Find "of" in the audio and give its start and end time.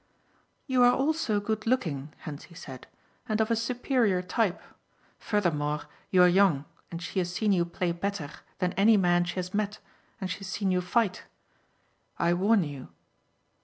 3.39-3.51